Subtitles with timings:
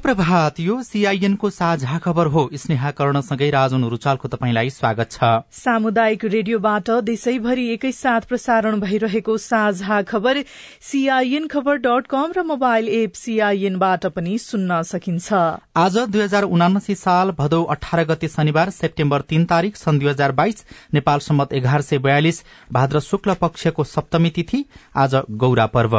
[0.00, 6.24] शुभ प्रभात यो सीआईएनको साझा खबर हो। स्नेहा कर्णसँगै राजन रुचालको तपाईँलाई स्वागत छ। सामुदायिक
[6.24, 10.42] रेडियोबाट देशैभरि एकैसाथ प्रसारण भइरहेको साझा खबर
[10.82, 15.32] सीआईएन खबर डट कम र मोबाइल एप सीआईएनबाट पनि सुन्न सकिन्छ।
[15.76, 20.32] आज दुई हजार उनासी साल भदौ अठार गते शनिबार सेप्टेम्बर तीन तारीक सन् दुई हजार
[20.32, 24.64] बाइस नेपाल सम्मत एघार सय बयालिस भाद्र शुक्ल पक्षको सप्तमी तिथि
[24.96, 25.98] आज गौरा पर्व।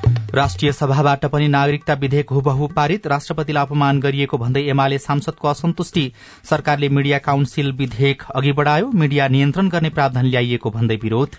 [0.35, 6.11] राष्ट्रिय सभाबाट पनि नागरिकता विधेयक हुबहु पारित राष्ट्रपतिलाई अपमान गरिएको भन्दै एमाले सांसदको असन्तुष्टि
[6.49, 11.35] सरकारले मीडिया काउन्सिल विधेयक अघि बढ़ायो। मीडिया नियन्त्रण गर्ने प्रावधान ल्याइएको भन्दै विरोध।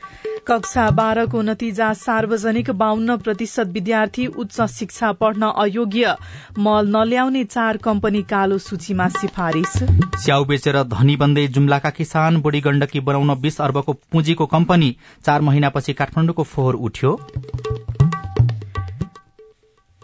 [0.47, 6.15] कक्षा बाह्रको नतिजा सार्वजनिक बाहन्न प्रतिशत विद्यार्थी उच्च शिक्षा पढ्न अयोग्य।
[6.59, 9.73] मल नल्याउने चार कम्पनी कालो सूचीमा सिफारिश
[10.19, 15.93] स्याउ बेचेर धनी बन्दै जुम्लाका किसान बुढी गण्डकी बनाउन बीस अर्बको पुँजीको कम्पनी चार महिनापछि
[15.95, 17.19] काठमाडौँको फोहोर उठ्यो।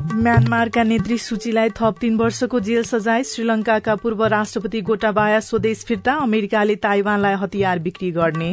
[0.00, 6.74] म्यानमारका नेत्री सूचीलाई थप तीन वर्षको जेल सजाय श्रीलंकाका पूर्व राष्ट्रपति गोटाबाया स्वदेश फिर्ता अमेरिकाले
[6.76, 8.52] ताइवानलाई हतियार बिक्री गर्ने।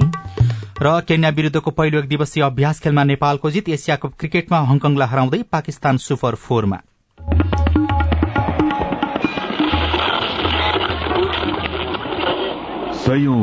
[0.81, 5.41] र केन्या विरूद्धको पहिलो एक दिवसीय अभ्यास खेलमा नेपालको जित एसिया कप क्रिकेटमा हङकङलाई हराउँदै
[5.51, 6.81] पाकिस्तान सुपर फोरमा।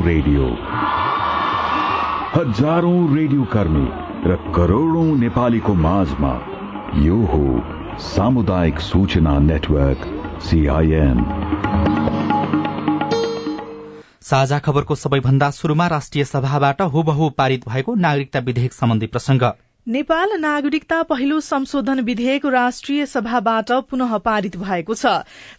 [0.05, 0.47] रेडियो।
[2.35, 3.87] हजारौं रेडियो कर्मी
[4.27, 6.33] र करोड़ौं नेपालीको माझमा
[6.97, 10.05] यो हो सामुदायिक सूचना नेटवर्क
[10.43, 11.19] सीआईएन
[14.21, 19.43] साझा खबरको सबैभन्दा शुरूमा राष्ट्रिय सभाबाट हुबहु पारित भएको नागरिकता विधेयक सम्बन्धी प्रसंग
[19.89, 25.07] नेपाल नागरिकता पहिलो संशोधन विधेयक राष्ट्रिय सभाबाट पुनः पारित भएको छ।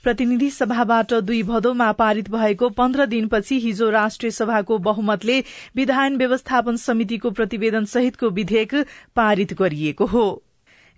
[0.03, 5.43] प्रतिनिधि सभाबाट दुई भदौमा पारित भएको पन्ध्र दिनपछि हिजो राष्ट्रिय सभाको बहुमतले
[5.75, 8.75] विधान व्यवस्थापन समितिको प्रतिवेदन सहितको विधेयक
[9.15, 10.43] पारित गरिएको हो।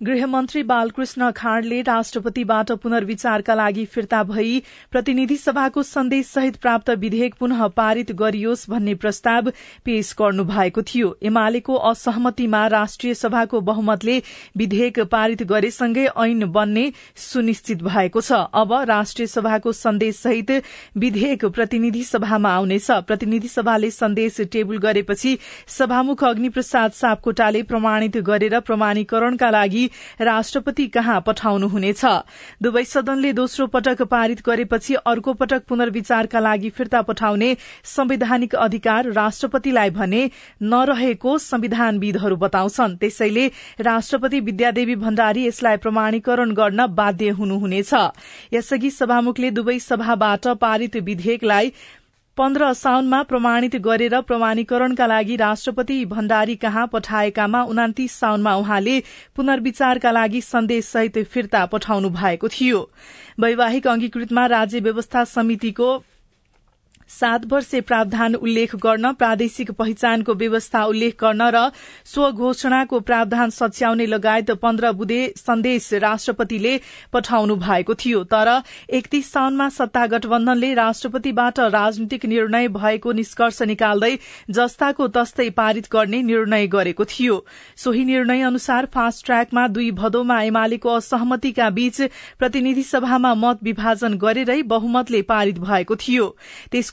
[0.01, 4.61] गृहमन्त्री बालकृष्ण खाँडले राष्ट्रपतिबाट पुनर्विचारका लागि फिर्ता भई
[4.91, 9.50] प्रतिनिधि सभाको सन्देश सहित प्राप्त विधेयक पुनः पारित गरियोस् भन्ने प्रस्ताव
[9.85, 14.22] पेश गर्नु भएको थियो। एमालेको असहमतिमा राष्ट्रिय सभाको बहुमतले
[14.57, 20.51] विधेयक पारित गरेसँगै ऐन बन्ने सुनिश्चित भएको छ। अब राष्ट्रिय सभाको सन्देश सहित
[20.97, 25.38] विधेयक प्रतिनिधि सभामा आउनेछ। प्रतिनिधि सभाले सन्देश टेबुल गरेपछि
[25.69, 29.84] सभामुख अग्निप्रसाद सापकोटाले प्रमाणित गरेर प्रमाणीकरणका लागि
[30.22, 32.06] राष्ट्रपति कहाँ पठाउनुहुनेछ?
[32.62, 39.90] दुवै सदनले दोस्रो पटक पारित गरेपछि अर्को पटक पुनर्विचारका लागि फिर्ता पठाउने संवैधानिक अधिकार राष्ट्रपतिलाई
[39.90, 40.29] भने
[40.62, 43.47] नरहेको संविधानविदहरू बताउँछन्। त्यसैले
[43.79, 47.94] राष्ट्रपति विद्यादेवी भण्डारी यसलाई प्रमाणीकरण गर्न बाध्य हुनुहुनेछ।
[48.53, 51.74] यसअघि सभामुखले दुवै सभाबाट पारित विधेयकलाई
[52.38, 59.00] पन्ध्र साउनमा प्रमाणित गरेर प्रमाणीकरणका लागि राष्ट्रपति भण्डारी कहाँ पठाएकामा उनातिस साउनमा उहाँले
[59.35, 62.81] पुनर्विचारका लागि सन्देश सहित फिर्ता पठाउनु भएको थियो।
[63.40, 65.88] वैवाहिक अंगीकृतमा राज्य व्यवस्था समितिको
[67.10, 71.70] सात वर्षे प्रावधान उल्लेख गर्न प्रादेशिक पहिचानको व्यवस्था उल्लेख गर्न र
[72.06, 76.78] स्वघोषणाको प्रावधान सच्याउने लगायत पन्ध्र बुधे सन्देश राष्ट्रपतिले
[77.14, 78.50] पठाउनु भएको थियो। तर
[78.90, 84.14] एकतीस साउनमा सत्ता गठबन्धनले राष्ट्रपतिबाट राजनीतिक निर्णय भएको निष्कर्ष निकाल्दै
[84.50, 87.46] जस्ताको तस्तै पारित गर्ने निर्णय गरेको थियो।
[87.78, 92.02] सोही निर्णय अनुसार फास्ट ट्र्याकमा दुई भदौमा एमालेको असहमतिका बीच
[92.40, 96.36] प्रतिनिधि सभामा मत विभाजन गरेरै बहुमतले पारित भएको थियो।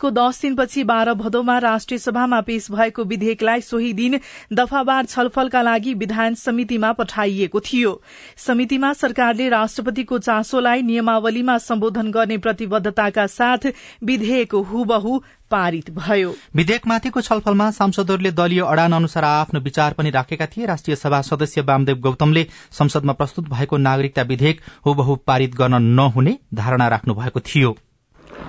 [0.03, 4.19] त्यसको दश दिनपछि बाह्र भदौमा राष्ट्रिय सभामा पेश भएको विधेयकलाई सोही दिन
[4.53, 7.93] दफावार छलफलका लागि विधान समितिमा पठाइएको थियो।
[8.37, 13.71] समितिमा सरकारले राष्ट्रपतिको चासोलाई नियमावलीमा सम्बोधन गर्ने प्रतिबद्धताका साथ
[14.03, 15.19] विधेयक हुबहु
[15.51, 21.23] पारित भयो। विधेयकमाथिको छलफलमा सांसदहरूले दलीय अडान अनुसार आफ्नो विचार पनि राखेका थिए। राष्ट्रिय सभा
[21.23, 27.41] सदस्य वामदेव गौतमले संसदमा प्रस्तुत भएको नागरिकता विधेयक हुबहु पारित गर्न नहुने धारणा राख्नु भएको
[27.47, 27.77] थियो।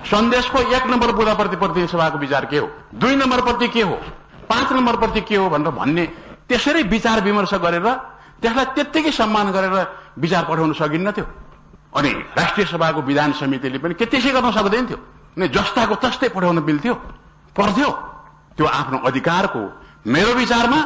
[0.04, 2.68] सन्देशको एक नम्बर बुदाप्रति प्रतिनिधि सभाको विचार के हो?
[2.94, 3.96] दुई नम्बर प्रति के हो?
[4.48, 6.04] पाँच नम्बर प्रति के हो भनेर भन्ने
[6.48, 7.86] त्यसरी विचार विमर्श गरेर
[8.42, 9.74] त्यसलाई त्यत्तिकै सम्मान गरेर
[10.18, 11.26] विचार पठाउन सकिन्न थियो।
[11.96, 14.98] अनि राष्ट्रिय सभाको विधान समितिले पनि के त्यसै गर्न सक्दैन थियो।
[15.36, 16.94] अनि जस्ताको तस्तै पठाउन मिल्थ्यो
[17.56, 17.90] पर्थ्यो।
[18.56, 19.62] त्यो आफ्नो अधिकारको
[20.06, 20.80] मेरो विचारमा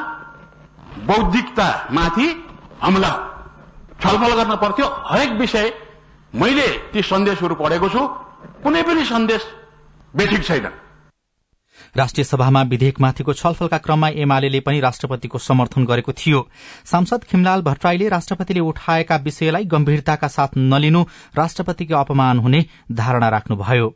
[1.08, 2.26] बौद्धिकतामाथि
[2.82, 3.10] हमला
[3.98, 5.66] छलफल गर्न पर्थ्यो। हरेक विषय
[6.34, 8.02] मैले ती सन्देशहरू पढेको छु।
[8.38, 9.42] कुनै पनि सन्देश
[10.16, 10.66] बेठिक छैन।
[11.96, 16.40] राष्ट्रिय सभामा विधेयकमाथिको छलफलका क्रममा एमाले पनि राष्ट्रपतिको समर्थन गरेको थियो।
[16.84, 21.02] सांसद खिमलाल भट्टराईले राष्ट्रपतिले उठाएका विषयलाई गम्भीरताका साथ नलिनु
[21.38, 23.88] राष्ट्रपतिको अपमान हुने धारणा राख्नुभयो।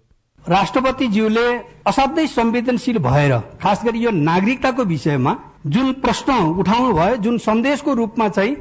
[0.48, 1.46] राष्ट्रपतिज्यूले
[1.86, 5.36] असाध्यै संवेदनशील भएर खास गरी यो नागरिकताको विषयमा
[5.66, 8.56] जुन प्रश्न उठाउनु भयो जुन सन्देशको रूपमा चाहिँ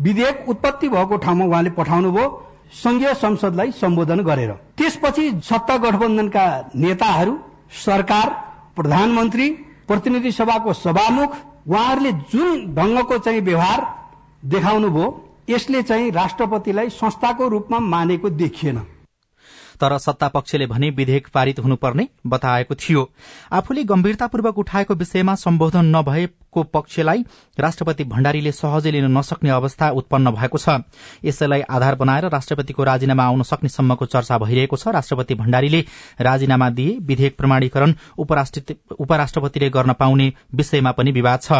[0.00, 2.26] विधेयक उत्पत्ति भएको ठाउँमा उहाँले पठाउनुभयो
[2.72, 7.38] संघीय संसदलाई सम्बोधन गरेर। त्यसपछि सत्ता गठबन्धनका नेताहरू
[7.84, 8.30] सरकार
[8.76, 9.50] प्रधानमन्त्री
[9.88, 11.36] प्रतिनिधि सभाको सभामुख
[11.68, 13.86] उहाँहरूले जुन ढंगको चाहिँ व्यवहार
[14.44, 15.08] देखाउनु भयो
[15.50, 18.78] यसले चाहिँ राष्ट्रपतिलाई संस्थाको रूपमा मानेको देखिएन।
[19.80, 23.08] तर सत्ता पक्षले भने विधेयक पारित हुनुपर्ने बताएको थियो।
[23.52, 25.84] आफूले गम्भीरतापूर्वक उठाएको विषयमा सम्बोधन
[26.56, 27.24] नभएको पक्षलाई
[27.58, 30.68] राष्ट्रपति भण्डारीले सहजै लिन नसक्ने अवस्था उत्पन्न भएको छ।
[31.24, 35.80] यसैलाई आधार बनाएर राष्ट्रपतिको राजीनामा आउन सक्ने सम्मको चर्चा भइरहेको छ। राष्ट्रपति भण्डारीले
[36.20, 41.52] राजीनामा दिए विधेयक प्रमाणीकरण उपराष्ट्रपतिले गर्न पाउने विषयमा पनि विवाद छ।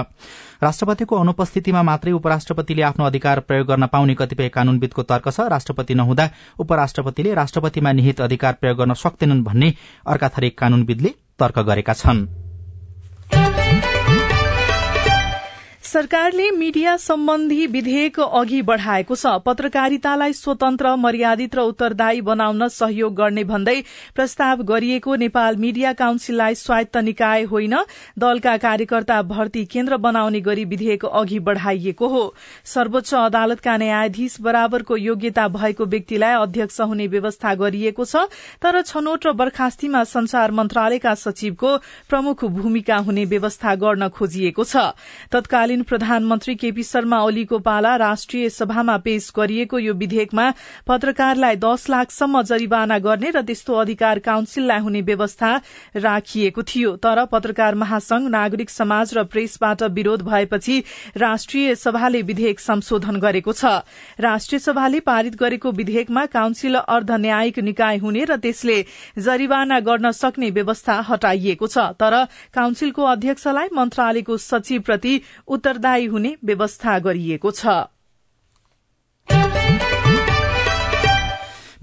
[0.63, 6.31] राष्ट्रपतिको अनुपस्थितिमा मात्रै उपराष्ट्रपतिले आफ्नो अधिकार प्रयोग गर्न पाउने कतिपय कानूनविदको तर्क छ। राष्ट्रपति नहुँदा
[6.59, 9.73] उपराष्ट्रपतिले राष्ट्रपतिमा निहित अधिकार प्रयोग गर्न सक्दैनन् भन्ने
[10.07, 13.66] अर्का थरी कानूनविदले तर्क गरेका छनृ।
[15.97, 23.45] सरकारले मीडिया सम्बन्धी विधेयक अघि बढ़ाएको छ। पत्रकारितालाई स्वतन्त्र मर्यादित र उत्तरदायी बनाउन सहयोग गर्ने
[23.47, 23.81] भन्दै
[24.15, 27.77] प्रस्ताव गरिएको नेपाल मीडिया काउन्सिललाई स्वायत्त निकाय होइन।
[28.19, 32.35] दलका कार्यकर्ता भर्ती केन्द्र बनाउने गरी विधेयक अघि बढ़ाइएको हो।
[32.67, 38.29] सर्वोच्च अदालतका न्यायाधीश बराबरको योग्यता भएको व्यक्तिलाई अध्यक्ष हुने व्यवस्था गरिएको छ।
[38.61, 41.77] तर छनौट र बर्खास्तीमा संचार मन्त्रालयका सचिवको
[42.11, 44.93] प्रमुख भूमिका हुने व्यवस्था गर्न खोजिएको छ।
[45.33, 50.51] तत्कालीन प्रधानमन्त्री केपी शर्मा ओलीको पाला राष्ट्रिय सभामा पेश गरिएको यो विधेयकमा
[50.87, 55.51] पत्रकारलाई दश लाखसम्म जरिवाना गर्ने र त्यस्तो अधिकार काउन्सिललाई हुने व्यवस्था
[55.97, 60.83] राखिएको थियो। तर पत्रकार महासंघ नागरिक समाज र प्रेसबाट विरोध भएपछि
[61.17, 63.65] राष्ट्रिय सभाले विधेयक संशोधन गरेको छ।
[64.21, 68.79] राष्ट्रिय सभाले पारित गरेको विधेयकमा काउन्सिल अर्ध न्यायिक निकाय हुने र त्यसले
[69.19, 72.25] जरिवाना गर्न सक्ने व्यवस्था हटाइएको छ। तर
[72.55, 75.15] काउन्सिलको अध्यक्षलाई मन्त्रालयको सचिवप्रति
[75.77, 77.73] उत्तरदायी हुने व्यवस्था गरिएको छ।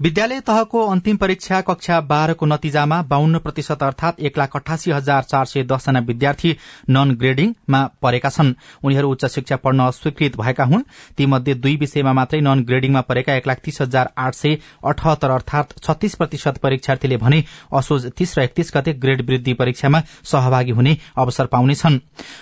[0.00, 5.44] विद्यालय तहको अन्तिम परीक्षा कक्षा बाह्रको नतिजामा बाहन्न प्रतिशत अर्थात एक लाख अठासी हजार चार
[5.44, 6.56] सय दसजना विद्यार्थी
[6.90, 8.52] नन ग्रेडिङमा परेका छन्।
[8.84, 10.82] उनीहरू उच्च शिक्षा पढ्न अस्वीकृत भएका हुन्।
[11.16, 15.78] तीमध्ये दुई विषयमा मात्रै नन ग्रेडिङमा परेका एक लाख तीस हजार आठ सय अठहत्तर अर्थात
[15.78, 17.42] छत्तीस प्रतिशत परीक्षार्थीले भने
[17.72, 22.00] असोज तीस र एकतीस गते ग्रेड वृद्धि परीक्षामा सहभागी हुने अवसर पाउनेछन्।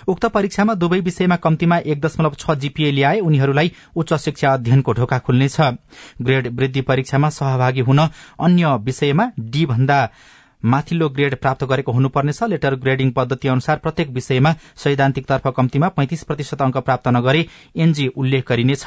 [0.09, 5.19] उक्त परीक्षामा दुवै विषयमा कम्तीमा एक दशमलव छ जीपीए ल्याए उनीहरूलाई उच्च शिक्षा अध्ययनको ढोका
[5.21, 5.61] खुल्नेछ।
[6.23, 7.99] ग्रेड वृद्धि परीक्षामा सहभागी हुन
[8.41, 10.09] अन्य विषयमा डी भन्दा
[10.63, 16.63] माथिल्लो ग्रेड प्राप्त गरेको हुनुपर्नेछ। लेटर ग्रेडिङ पद्धति अनुसार प्रत्येक विषयमा सैद्धान्तिकतर्फ कम्तीमा पैंतिस प्रतिशत
[16.63, 17.45] अंक प्राप्त नगरे
[17.77, 18.85] एनजी उल्लेख गरिनेछ।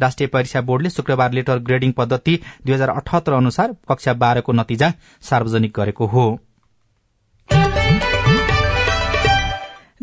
[0.00, 5.72] राष्ट्रिय परीक्षा बोर्डले शुक्रबार लेटर ग्रेडिङ पद्धति दुई हजार अठहत्तर अनुसार कक्षा बाह्रको नतिजा सार्वजनिक
[5.76, 6.26] गरेको हो।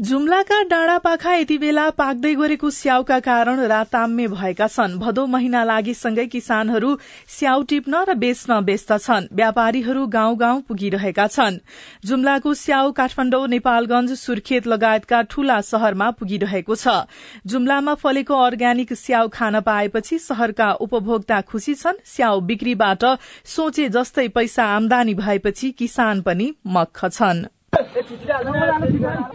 [0.01, 6.97] जुम्लाका डाँडापाखा यति बेला पाक्दै गरेको स्याउका कारण राताम्य भएका छन्। भदौ महिना लागेसँगै किसानहरू
[7.29, 11.59] स्याउ टिप्न र बेच्न व्यस्त छन्। व्यापारीहरू गाउँ गाउँ पुगिरहेका छन्।
[12.05, 17.05] जुम्लाको स्याउ काठमाडौँ नेपालगंज सुर्खेत लगायतका ठूला शहरमा पुगिरहेको छ।
[17.45, 23.05] जुम्लामा फलेको अर्ग्यानिक स्याउ खान पाएपछि शहरका उपभोक्ता खुशी छन्। स्याउ बिक्रीबाट
[23.45, 27.45] सोचे जस्तै पैसा आमदानी भएपछि किसान पनि मक्ख छन्।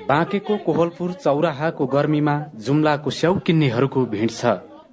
[0.09, 4.41] बाँकेको कोहलपुर चौराहाको गर्मीमा जुम्लाको स्याउ किन्नेहरूको भीड़ छ।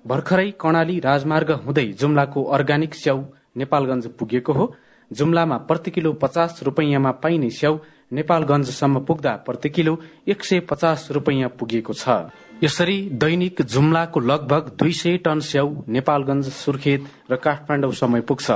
[0.07, 3.19] भर्खरै कर्णाली राजमार्ग हुँदै जुम्लाको अर्ग्यानिक स्याउ
[3.57, 4.65] नेपालगंज पुगेको हो।
[5.12, 7.75] जुम्लामा प्रति किलो पचास रूपियाँमा पाइने स्याउ
[8.12, 9.93] नेपालगंजसम्म पुग्दा प्रति किलो
[10.27, 12.03] एक सय पचास रूपियाँ पुगेको छ।
[12.63, 18.47] यसरी दैनिक जुम्लाको लगभग दुई सय टन स्याउ नेपालगंज सुर्खेत र काठमाडौँसम्म पुग्छ।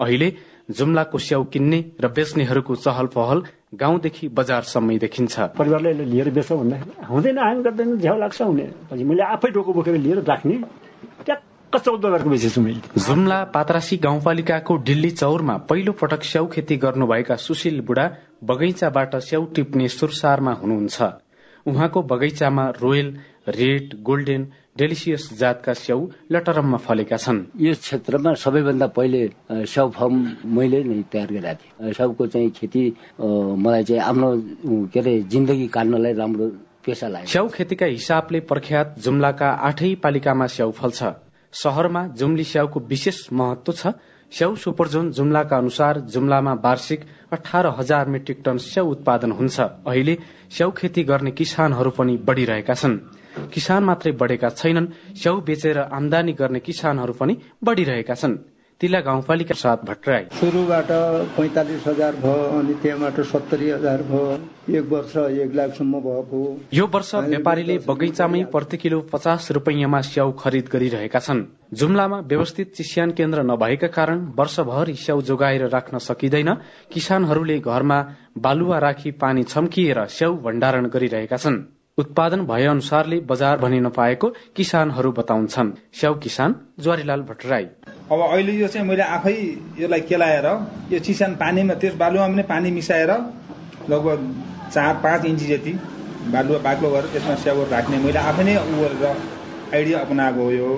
[0.00, 0.28] अहिले
[0.70, 3.38] जुम्लाको स्याउ किन्ने र बेच्नेहरूको चहल पहल
[3.72, 9.22] गाउँदेखि बजारसम्मै देखिन्छ। परिवारले लिएर बेच्छ भन्दाखेरि हुँदैन हामी गर्दैन झ्याउ लाग्छ हुने। पछि मैले
[9.22, 10.56] आफै टोको बोकेर लिएर राख्ने
[12.96, 18.06] जुम्ला पात्रासी गाउँपालिकाको डिल्ली चौरमा पहिलो पटक स्याउ खेती गर्नुभएका सुशील बुढा
[18.44, 21.02] बगैँचाबाट स्याउ टिप्ने सुरसारमा हुनुहुन्छ।
[21.66, 23.08] उहाँको बगैँचामा रोयल
[23.48, 24.42] रेड गोल्डेन
[24.78, 26.00] डेलिसियस जातका स्याउ
[26.32, 29.20] लटरममा फलेका छन्। यो क्षेत्रमा सबैभन्दा पहिले
[29.64, 30.16] स्याउ फर्म
[30.56, 32.82] मैले नै तयार गरेको थिएँ। स्याउको चाहिँ खेती
[33.20, 34.28] मलाई चाहिँ आफ्नो
[34.92, 36.46] के अरे जिन्दगी काट्नलाई राम्रो
[36.84, 41.00] पेसा लाग्यो। स्याउ खेतीका हिसाबले प्रख्यात जुम्लाका आठै पालिकामा स्याउ फल्छ।
[41.54, 43.96] शहरमा जुम्ली स्याउको विशेष महत्व छ।
[44.32, 47.00] स्याउ सुपरजोन जुम्लाका अनुसार जुम्लामा वार्षिक
[47.32, 50.14] अठार हजार मेट्रिक टन स्याउ उत्पादन हुन्छ। अहिले
[50.50, 52.98] स्याउ खेती गर्ने किसानहरू पनि बढ़िरहेका छन्।
[53.54, 58.36] किसान मात्रै बढ़ेका छैनन् स्याउ बेचेर आमदानी गर्ने किसानहरू पनि बढ़िरहेका छन्।
[58.80, 60.90] तिला गाउँपालिका साथ भट्टराई। सुरुबाट
[61.36, 64.24] पैँतालिस हजार भयो अनि त्यहाँबाट सत्तरी हजार भयो।
[64.68, 66.40] एक वर्ष एक लाखसम्म भएको।
[66.74, 73.10] यो वर्ष व्यापारीले बगैँचामै प्रति किलो पचास रुपियाँमा स्याउ खरिद गरिरहेका छन्। जुम्लामा व्यवस्थित चिस्यान
[73.16, 76.52] केन्द्र नभएका कारण वर्षभरि स्याउ जोगाएर राख्न सकिँदैन।
[76.92, 77.98] किसानहरूले घरमा
[78.38, 85.10] बालुवा राखी पानी छम्किएर स्याउ भण्डारण गरिरहेका छन्। उत्पादन भए अनुसारले बजार भनि नपाएको किसानहरू
[85.12, 87.64] बताउँछन्। स्याउ किसान ज्वारीलाल भट्टराई।
[88.12, 89.32] अब अहिले यो चाहिँ मैले आफै
[89.80, 90.46] यसलाई केलाएर
[90.92, 93.10] यो चिसान पानीमा त्यस बालुवा पनि पानी मिसाएर
[93.88, 94.18] लगभग
[94.74, 95.72] चार पाँच इन्ची जति
[96.32, 99.04] बालुवा बाक्लो गरेर त्यसमा स्याउ राख्ने मैले आफै नै उ गरेर
[99.72, 100.68] आइडिया अपनाएको हो यो।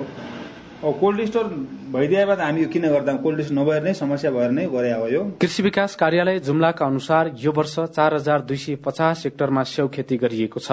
[0.79, 1.45] अब कोल्ड स्टोर
[1.91, 3.13] भइदिए बाद हामी किन गर्दा?
[3.19, 7.31] कोल्ड स्टोर नभएर नै समस्या भएर नै गरे हो यो। कृषि विकास कार्यालय जुम्लाका अनुसार
[7.35, 10.71] यो वर्ष चार हजार दुई सय पचास हेक्टरमा स्याउ खेती गरिएको छ।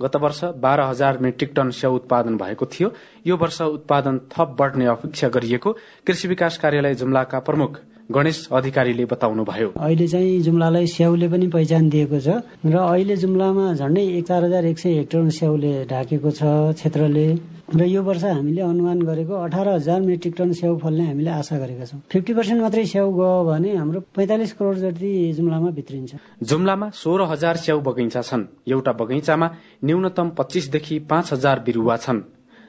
[0.00, 2.88] गत वर्ष बाह्र हजार मेट्रिक टन स्याउ उत्पादन भएको थियो।
[3.26, 5.72] यो वर्ष उत्पादन थप बढ़ने अपेक्षा गरिएको
[6.06, 7.78] कृषि विकास कार्यालय जुम्लाका प्रमुख
[8.12, 14.24] गणेश अधिकारीले बताउनुभयो। अहिले चाहिँ जुम्लालाई स्याउले पनि पहिचान दिएको छ र अहिले जुम्लामा एक
[14.26, 16.42] चार हजार एक सय हेक्टर स्याउले ढाकेको छ
[16.74, 17.26] क्षेत्रले।
[17.68, 21.84] र यो वर्ष हामीले अनुमान गरेको अठार हजार मेट्रिक टन स्याउ फल्ने हामीले आशा गरेका
[21.84, 27.22] छौँ। फिफ्टी पर्सेन्ट मात्रै स्याउ गयो भने हाम्रो पैंतालिस करोड़ जति जुम्लामा भित्रिन्छ। जुम्लामा सोह्र
[27.32, 29.46] हजार स्याउ बगैँचा छन्। एउटा बगैँचामा
[29.84, 32.20] न्यूनतम पच्चीसदेखि पाँच हजार बिरूवा छन्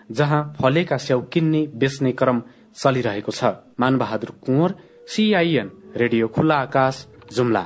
[0.10, 2.42] जहाँ फलेका स्याउ किन्ने बेच्ने क्रम
[2.76, 3.44] चलिरहेको छ।
[3.80, 4.76] मानबहादुर कुँवर
[5.08, 7.66] सीआईएन रेडियो खुल्ला आकाश जुम्ला।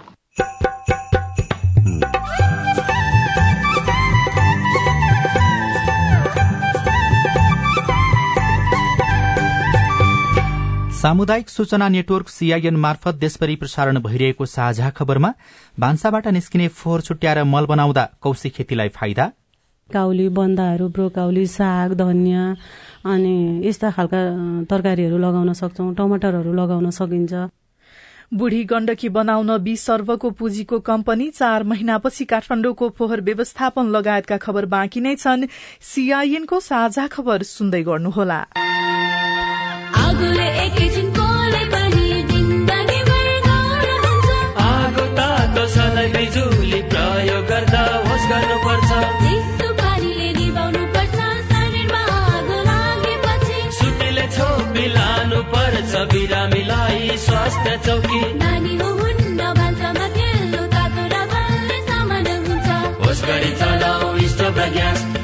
[11.00, 15.32] सामुदायिक सूचना नेटवर्क सीआईएन मार्फत देशभरि प्रसारण भइरहेको साझा खबरमा
[15.80, 19.32] भान्साबाट निस्किने फोहोर छुट्याएर मल बनाउँदा कौशी खेतीलाई फाइदा?
[19.90, 22.48] काउली बन्दाहरू ब्रोकाउली साग धनियाँ
[23.06, 23.36] अनि
[23.68, 24.20] यस्ता खालका
[24.68, 27.48] तरकारीहरू लगाउन सक्छौ टमाटरहरू लगाउन सकिन्छ।
[28.36, 35.00] बुढी गण्डकी बनाउन बी सर्वको पुँजीको कम्पनी चार महिनापछि काठमाडौँको फोहोर व्यवस्थापन लगायतका खबर बाँकी
[35.00, 35.48] नै छन्।
[35.82, 38.44] सीआईएनको साझा खबर सुन्दै गर्नुहोला।
[56.12, 62.68] बिरामीलाई स्वास्थ्य चौकी नानी हुन्न भान्सामा तेल्लो तातो र बल्ने सामान हुन्छ।
[63.02, 63.52] होस गरी
[64.76, 65.19] ग्यास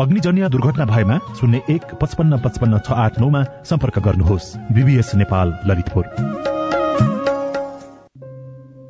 [0.00, 6.04] अग्निजन्य दुर्घटना भएमा शून्य एक पचपन्न पचपन्न छ आठ नौमा सम्पर्क गर्नुहोस्। बिबिएस नेपाल ललितपुर।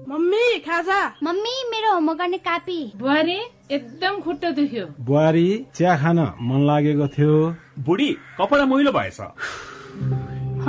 [0.08, 3.38] मम्मी खाजा। मम्मी मेरो होमवर्क गर्ने कापी। बुहारी
[3.70, 7.34] एकदम खुट्टा दुख्यो। बुहारी चिया खान मन लागेको थियो।
[7.82, 9.20] बुढी कपडा मैलो भएछ।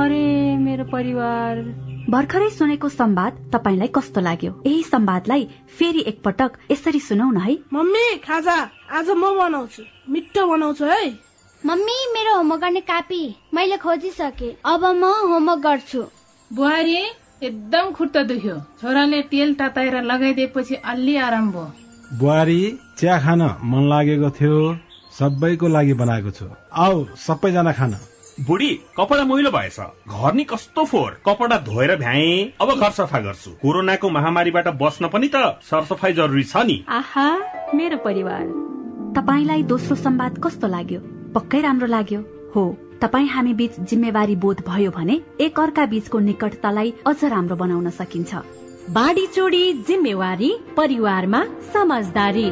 [0.01, 0.25] अरे
[0.57, 1.63] मेरो परिवार।
[2.09, 4.51] भर्खरै सुनेको संवाद तपाईँलाई कस्तो लाग्यो?
[4.65, 8.57] यही संवादलाई फेरि एकपटक यसरी सुनौ न है। मम्मी खाजा
[8.91, 11.05] आज म बनाउँछु। मिठो बनाउँछु है।
[11.63, 16.01] मम्मी मेरो होमवर्क गर्ने कापी मैले खोजिसके। अब म होमवर्क गर्छु।
[16.51, 16.95] बुहारी
[17.43, 21.71] एकदम खुट्टा दुख्यो। छोराले तेल तताएर लगाइदिएपछि अलि आराम भयो।
[22.19, 22.61] बुहारी
[22.97, 24.77] चिया खान मन लागेको थियो।
[25.11, 27.95] सबैको लागि बनाएको छु। आऊ सबैजना खान।
[28.47, 33.51] बुढी कपडा मैलो भएछ। घर नि कस्तो फोहोर। कपडा धोएर भ्याए। अब घर सफा गर्छु।
[33.61, 37.27] कोरोनाको महामारीबाट बस्न पनि त सरसफाई जरुरी छ नि। आहा
[37.75, 38.45] मेरो परिवार।
[39.15, 40.99] तपाईँलाई दोस्रो संवाद कस्तो लाग्यो?
[41.35, 42.19] पक्कै राम्रो लाग्यो।
[42.55, 42.63] हो
[43.01, 48.31] तपाईँ हामी बीच जिम्मेवारी बोध भयो भने एक अर्का बीचको निकटतालाई अझ राम्रो बनाउन सकिन्छ।
[48.89, 52.47] बाढी चोडी जिम्मेवारी परिवारमा समझदारी।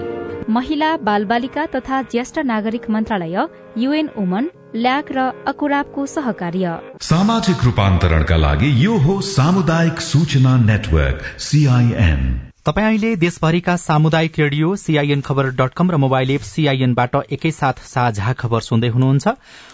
[0.49, 3.37] महिला बालबालिका तथा ज्येष्ठ नागरिक मन्त्रालय
[3.77, 12.48] युएन वुमन ल्याक र अकुराबको सहकार्य। सामाजिक रूपान्तरणका लागि यो हो सामुदायिक सूचना नेटवर्क सीआईएन
[12.69, 18.33] तपाईँ अहिले देशभरिका सामुदायिक रेडियो सीआईएन खबर डट कम र मोबाइल एप सीआईएनबाट एकैसाथ साझा
[18.33, 19.27] खबर सुन्दै हुनुहुन्छ।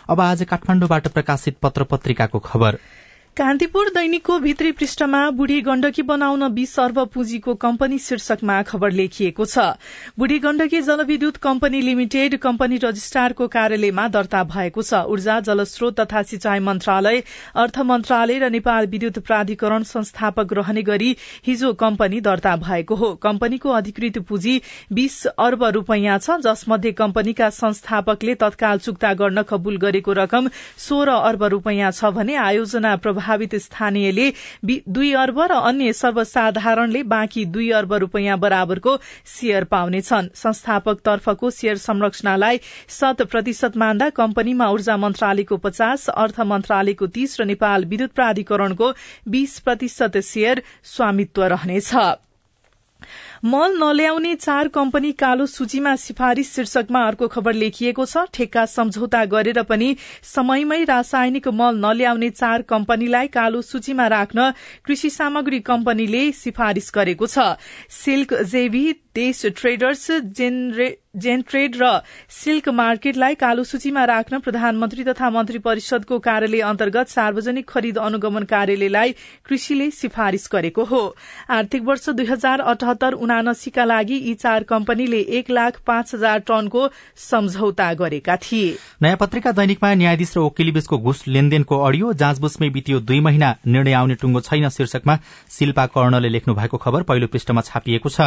[0.10, 2.78] अब आज काठमाडौँबाट प्रकाशित पत्र पत्रिकाको खबर।
[3.38, 9.60] कान्तिपुर दैनिकको भित्री पृष्ठमा बुढी गण्डकी बनाउन बीस अर्ब पुँजीको कम्पनी शीर्षकमा खबर लेखिएको छ।
[10.18, 16.60] बुढी गण्डकी जलविद्युत कम्पनी लिमिटेड कम्पनी रजिस्ट्रारको कार्यालयमा दर्ता भएको छ। ऊर्जा जलस्रोत तथा सिंचाई
[16.62, 17.24] मन्त्रालय
[17.56, 21.16] अर्थ मन्त्रालय र नेपाल विद्युत प्राधिकरण संस्थापक रहने गरी
[21.48, 24.62] हिजो कम्पनी दर्ता भएको हो। कम्पनीको अधिकृत पुँजी
[24.94, 30.50] बीस अर्ब रूपियाँ छ जसमध्ये कम्पनीका संस्थापकले तत्काल चुक्ता गर्न कबूल गरेको रकम
[30.80, 34.32] सोह्र अर्ब रूपियाँ छ भने आयोजना प्रभावित स्थानीयले
[34.66, 41.78] दुई अर्ब र अन्य सर्वसाधारणले बाँकी दुई अर्ब रूपियाँ बराबरको शेयर पाउनेछन्। संस्थापक तर्फको शेयर
[41.78, 48.92] संरचनालाई शत प्रतिशत मान्दा कम्पनीमा ऊर्जा मन्त्रालयको पचास अर्थ मन्त्रालयको तीस र नेपाल विद्युत प्राधिकरणको
[49.28, 51.94] बीस प्रतिशत शेयर स्वामित्व रहनेछ।
[53.46, 59.62] मल नल्याउने चार कम्पनी कालो सूचीमा सिफारिश शीर्षकमा अर्को खबर लेखिएको छ। ठेक्का सम्झौता गरेर
[59.62, 64.52] पनि समयमै रासायनिक मल नल्याउने चार कम्पनीलाई कालो सूचीमा राख्न
[64.86, 67.54] कृषि सामग्री कम्पनीले सिफारिश गरेको छ।
[67.94, 70.12] सिल्क जेभी देश ट्रेडर्स
[71.16, 71.90] जेनट्रेड र
[72.30, 79.12] सिल्क मार्केटलाई कालो सूचीमा राख्न प्रधानमन्त्री तथा मन्त्री परिषदको कार्यालय अन्तर्गत सार्वजनिक खरिद अनुगमन कार्यालयलाई
[79.46, 81.00] कृषिले सिफारिश गरेको हो।
[81.50, 86.88] आर्थिक वर्ष दुई हजार अठहत्तर उनासीका लागि यी चार कम्पनीले एक लाख पाँच हजार टनको
[87.20, 93.00] सम्झौता गरेका थिए। नयाँ पत्रिका दैनिकमा न्यायाधीश र वकिल बीचको घुस लेनदेनको अडियो जाँचबुझमै बितियो
[93.08, 95.18] दुई महिना निर्णय आउने टुङ्गो छैन शीर्षकमा
[95.50, 98.20] शिल्पा कर्णले लेख्नु भएको खबर पहिलो पृष्ठमा छापिएको छ।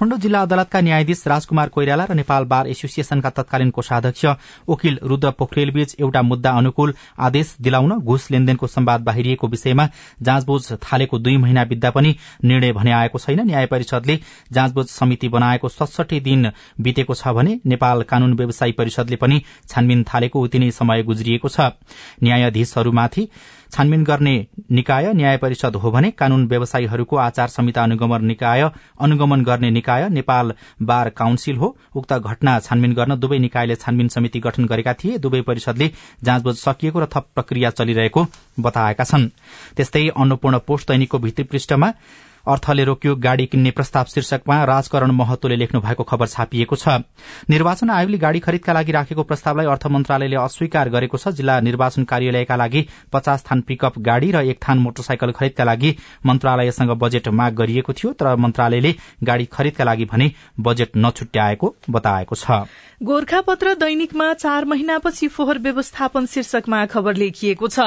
[0.00, 4.24] काठमाडौँ जिल्ला अदालतका न्यायाधीश राजकुमार कोइराला र नेपाल बार एसोसिएशनका तत्कालीन कोषाध्यक्ष
[4.64, 9.88] वकिल रूद्र पोखरेलबीच एउटा मुद्दा अनुकूल आदेश दिलाउन घुस लेनदेनको सम्वाद बाहिरिएको विषयमा
[10.24, 14.18] जाँचबुझ थालेको दुई महिना बित्दा पनि निर्णय भने आएको छैन। न्याय परिषदले
[14.52, 20.40] जाँचबुझ समिति बनाएको सडसठी दिन बितेको छ भने नेपाल कानून व्यवसायी परिषदले पनि छानबिन थालेको
[20.40, 21.76] उति नै समय गुज्रिएको छ।
[22.24, 23.28] न्यायाधीशहरूमाथि
[23.72, 24.34] छानबिन गर्ने
[24.70, 28.62] निकाय न्याय परिषद हो भने कानून व्यवसायीहरूको आचार संहिता अनुगमन निकाय
[29.00, 34.40] अनुगमन गर्ने निकाय नेपाल बार काउन्सिल हो। उक्त घटना छानबिन गर्न दुवै निकायले छानबिन समिति
[34.40, 35.90] गठन गरेका थिए। दुवै परिषदले
[36.24, 38.26] जाँचबुझ सकिएको र थप प्रक्रिया चलिरहेको
[38.60, 39.28] बताएका छन्।
[39.76, 41.92] त्यस्तै अन्नपूर्ण पोस्ट दैनिकको भित्री पृष्ठमा
[42.46, 46.88] अर्थले रोक्यो गाड़ी किन्ने प्रस्ताव शीर्षकमा राजकरण महतोले लेख्नु भएको खबर छापिएको छ।
[47.50, 52.56] निर्वाचन आयोगले गाड़ी खरिदका लागि राखेको प्रस्तावलाई अर्थ मन्त्रालयले अस्वीकार गरेको छ। जिल्ला निर्वाचन कार्यालयका
[52.56, 57.92] लागि पचास थान पिकअप गाड़ी र एक थान मोटरसाइकल खरिदका लागि मन्त्रालयसँग बजेट माग गरिएको
[57.92, 62.64] थियो तर मन्त्रालयले गाड़ी खरिदका लागि भने बजेट नछुट्याएको बताएको छ।
[63.00, 67.80] गोर्खापत्र दैनिकमा चार महिनापछि फोहोर व्यवस्थापन शीर्षकमा खबर लेखिएको छ।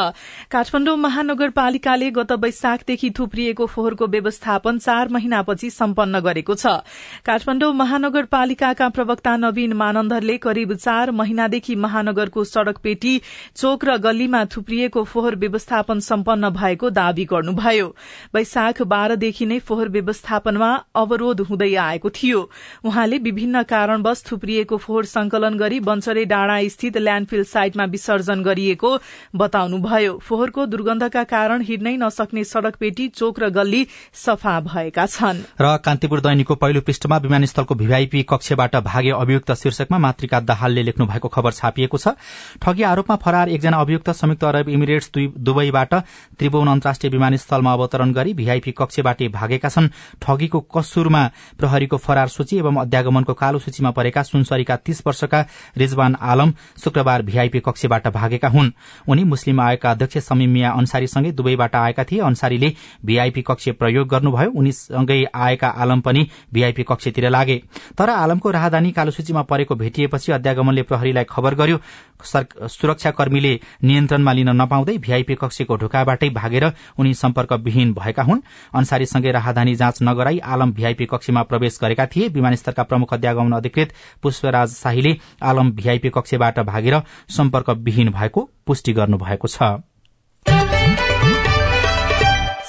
[0.52, 4.08] काठमाडौँ महानगरपालिकाले गत वैशाखदेखि थुप्रिएको फोहोरको
[4.44, 6.84] व्यवस्थापन चार महिनापछि सम्पन्न गरेको छ।
[7.24, 13.22] काठमाडौँ महानगरपालिकाका प्रवक्ता नवीन मानन्दरले करिब चार महिनादेखि महानगरको सड़क पेटी
[13.56, 17.88] चोक र गल्लीमा थुप्रिएको फोहोर व्यवस्थापन सम्पन्न भएको दावी गर्नुभयो।
[18.36, 22.42] वैशाख बाह्रदेखि नै फोहोर व्यवस्थापनमा अवरोध हुँदै आएको थियो।
[22.84, 28.92] उहाँले विभिन्न कारणवश थुप्रिएको फोहोर संकलन गरी बन्चरे डाँडा स्थित ल्याण्डफिल साइटमा विसर्जन गरिएको
[29.36, 33.88] बताउनुभयो। फोहोरको दुर्गन्धका कारण हिँड्नै नसक्ने सड़क पेटी चोक र गल्ली
[34.34, 40.40] सफा भएका छन्। र कान्तिपुर दैनिकको पहिलो पृष्ठमा विमानस्थलको भीआईपी कक्षबाट भागे अभियुक्त शीर्षकमा मातृका
[40.42, 42.18] दाहालले लेख्नु भएको खबर छापिएको छ।
[42.58, 45.94] ठगी आरोपमा फरार एकजना अभियुक्त संयुक्त अरब इमिरेट्स दुबईबाट
[46.40, 49.90] त्रिभुवन अन्तर्राष्ट्रिय विमानस्थलमा अवतरण गरी भीआईपी कक्षबाट भागेका छन्।
[50.22, 51.24] ठगीको कसुरमा
[51.60, 55.46] प्रहरीको फरार सूची एवं अध्यागमनको कालो सूचीमा परेका सुनसरीका तीस वर्षका
[55.78, 58.72] रिजवान आलम शुक्रबार भीआईपी कक्षबाट भागेका हुन्।
[59.08, 62.74] उनी मुस्लिम आयोगका अध्यक्ष समीम मिया अन्सारीसँगै दुबईबाट आएका थिए। अन्सारीले
[63.06, 67.62] भीआईपी कक्ष प्रयोग गर्नुभयो उनीसँगै आएका आलम पनि भीआईपी कक्षतिर लागे।
[67.98, 71.78] तर आलमको राहदानी कालो सूचीमा परेको भेटिएपछि अध्यागमनले प्रहरीलाई खबर गर्यो
[72.24, 76.66] सुरक्षाकर्मीले नियन्त्रणमा लिन नपाउँदै भीआईपी कक्षको ढोकाबाटै भागेर
[77.00, 78.42] उनी सम्पर्कविहीन भएका हुन्।
[78.74, 84.70] अन्सारीसँगै राहदानी जाँच नगराई आलम भीआईपी कक्षमा प्रवेश गरेका थिए। विमानस्थलका प्रमुख अध्यागमन अधिकृत पुष्पराज
[84.74, 89.84] शाहीले आलम भीआईपी कक्षबाट भागेर सम्पर्कविहीन भएको पुष्टि गर्नुभएको छ।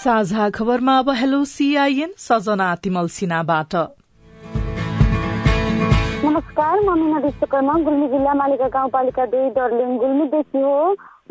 [0.05, 3.75] साझा खबरमा अब हेलो सीआईएन सजना तिमल सिन्हाबाट।
[6.25, 10.77] नमस्कार म मिना विश्वकर्मा गुल्मी जिल्ला मालिका गाउँपालिका दुई दर्लिङ गुल्मीदेखि हो।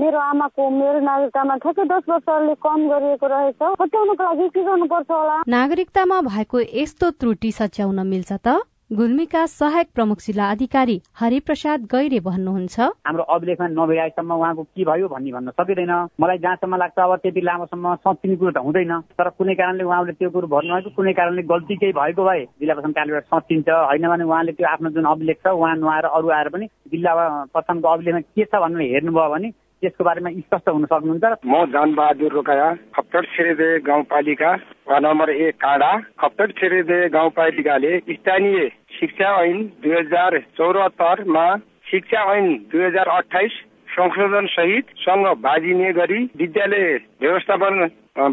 [0.02, 5.38] मेरो आमाको मेरो नागरिकतामा ठ्याक्कै दस वर्षले कम गरिएको रहेछ। हटाउनको लागि के गर्नुपर्छ होला?
[5.48, 8.58] नागरिकतामा भएको यस्तो त्रुटि सच्याउन मिल्छ त?
[8.93, 15.32] गुल्मीका सहायक प्रमुख जिल्ला अधिकारी हरिप्रसाद गैरे भन्नुहुन्छ। हाम्रो अभिलेखमा नभएसम्म उहाँको के भयो भन्ने
[15.34, 19.84] भन्न सकिँदैन। मलाई जहाँसम्म लाग्छ अब त्यति लामोसम्म सचिने कुरो त हुँदैन। तर कुनै कारणले
[19.84, 24.08] उहाँले त्यो कुरो भन्नुभएको कुनै कारणले गल्ती केही भएको भए जिल्ला प्रशासन कार्यालयबाट सचिन्छ होइन
[24.13, 27.12] भने उहाँले त्यो आफ्नो जुन अभिलेख छ उहाँ नआएर अरू आएर पनि जिल्ला
[27.49, 29.49] प्रशासनको अभिलेखमा के छ भनेर हेर्नुभयो भने
[29.84, 34.51] त्यसको बारेमा स्पष्ट हुन सक्नुहुन्छ। म जनबहादुर रोकाया खप्तड छिरेदे गाउँपालिका
[34.88, 35.91] वा नम्बर एक काँडा
[36.23, 38.69] खप्तड छिरेदे गाउँपालिकाले स्थानीय
[39.04, 41.46] शिक्षा ऐन दुई हजार चौरात्तरमा
[41.92, 43.52] शिक्षा ऐन दुई हजार अठाइस
[43.89, 46.86] संशोधन सहित सँग बाजिने गरी विद्यालय
[47.22, 47.84] व्यवस्थापन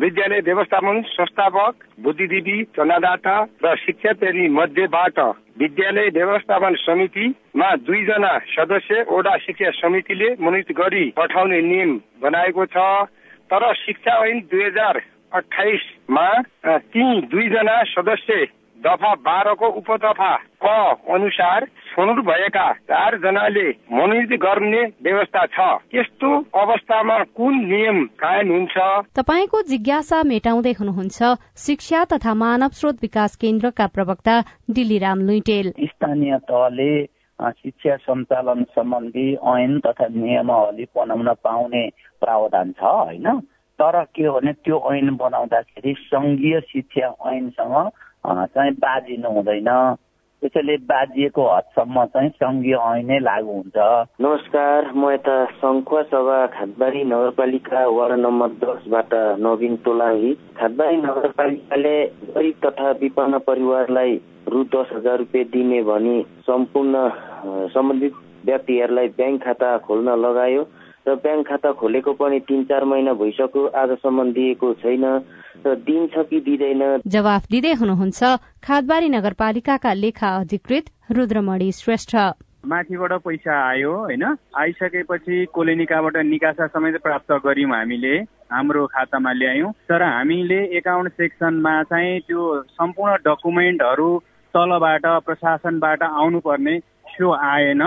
[0.03, 5.19] विद्यालय व्यवस्थापन संस्थापक बुद्धिजीवी चन्दादाता र शिक्षा प्रेमी मध्येबाट
[5.59, 12.87] विद्यालय व्यवस्थापन समितिमा दुईजना सदस्य ओडा शिक्षा समितिले मनोनित गरी पठाउने नियम बनाएको छ।
[13.51, 15.03] तर शिक्षा ऐन दुई हजार
[15.35, 16.31] अठाइसमा
[16.95, 18.47] ती दुईजना सदस्य
[18.85, 20.33] दफा बाह्रको उपदफा
[20.65, 20.69] क
[21.11, 28.77] अनुसार छनौट भएका चारजनाले मनोनित गर्ने व्यवस्था छ। यस्तो अवस्थामा कुन नियम कायम हुन्छ?
[29.17, 31.21] तपाईँको जिज्ञासा मेटाउँदै हुनुहुन्छ
[31.67, 34.41] शिक्षा तथा मानव स्रोत विकास केन्द्रका प्रवक्ता
[34.71, 36.93] डिलीराम लुइटेल। स्थानीय तहले
[37.41, 41.89] शिक्षा सञ्चालन सम्बन्धी ऐन तथा नियमावली बनाउन पाउने
[42.21, 43.41] प्रावधान छ होइन?
[43.79, 47.91] तर के हो भने त्यो ऐन बनाउँदाखेरि सङ्घीय शिक्षा ऐनसँग
[48.25, 49.71] चाहिँ बाजिनु हुँदैन
[50.43, 53.77] त्यसैले बाजिएको हदसम्म चाहिँ सङ्घीय ऐनै लागू हुन्छ।
[54.21, 59.13] नमस्कार म यता सङ्खुवा सभा खातबारी नगरपालिका वार्ड नम्बर दसबाट
[59.45, 61.97] नवीन तोलाही। खातबारी नगरपालिकाले
[62.37, 64.13] गरिब तथा विपन्न परिवारलाई
[64.49, 66.17] रु दस हजार रुपियाँ दिने भनी
[66.49, 67.09] सम्पूर्ण
[67.77, 68.15] सम्बन्धित
[68.47, 70.63] व्यक्तिहरूलाई ब्याङ्क खाता खोल्न लगायो।
[71.09, 75.05] र ब्याङ्क खाता खोलेको पनि तिन चार महिना भइसक्यो। आजसम्म दिएको छैन।
[75.67, 77.01] दिन्छ कि दिँदैन?
[77.07, 78.23] जवाफ दिँदै हुनुहुन्छ
[78.65, 82.17] खादबारी नगरपालिकाका लेखा अधिकृत रुद्रमणि श्रेष्ठ।
[82.67, 84.25] माथिबाट पैसा आयो होइन?
[84.57, 88.17] आइसकेपछि कोलेनिकाबाट निकासा समेत प्राप्त गर्यौँ हामीले
[88.53, 94.11] हाम्रो खातामा ल्यायौँ। तर हामीले एकाउन्ट सेक्सनमा चाहिँ त्यो सम्पूर्ण डकुमेन्टहरू
[94.55, 96.79] तलबाट प्रशासनबाट आउनुपर्ने
[97.17, 97.83] सो आएन।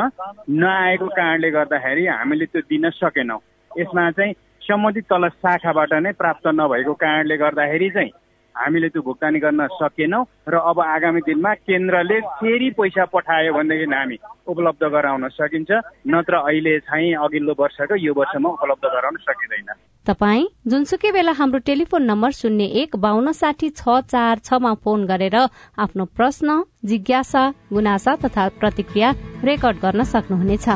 [0.50, 3.40] नआएको कारणले गर्दाखेरि हामीले त्यो दिन सकेनौँ।
[3.78, 8.12] यसमा चाहिँ सम्बन्धित तल शाखाबाट नै प्राप्त नभएको कारणले गर्दाखेरि चाहिँ
[8.56, 14.18] हामीले त्यो भुक्तानी गर्न सकेनौँ र अब आगामी दिनमा केन्द्रले फेरि पैसा पठायो भनेदेखि हामी
[14.48, 15.72] उपलब्ध गराउन सकिन्छ
[16.14, 19.74] नत्र अहिले चाहिँ अघिल्लो वर्षको यो वर्षमा उपलब्ध गराउन सकिँदैन।
[20.06, 25.38] तपाई जुनसुकै बेला हाम्रो टेलिफोन नम्बर शून्य एक बान्न साठी छ चार छमा फोन गरेर
[25.80, 29.10] आफ्नो प्रश्न जिज्ञासा गुनासा तथा प्रतिक्रिया
[29.44, 30.68] रेकर्ड गर्न सक्नुहुनेछ।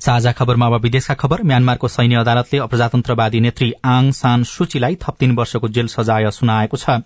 [0.00, 5.34] साझा खबरमा अब विदेशका खबर। म्यानमारको सैन्य अदालतले अप्रजातन्त्रवादी नेत्री आङ सान सूचीलाई थप तीन
[5.36, 7.02] वर्षको जेल सजाय सुनाएको छ।